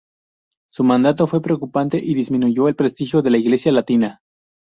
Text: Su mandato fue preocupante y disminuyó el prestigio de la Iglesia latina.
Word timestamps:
Su 0.67 0.83
mandato 0.83 1.27
fue 1.27 1.43
preocupante 1.43 1.99
y 2.03 2.15
disminuyó 2.15 2.67
el 2.67 2.75
prestigio 2.75 3.21
de 3.21 3.29
la 3.29 3.37
Iglesia 3.37 3.71
latina. 3.71 4.23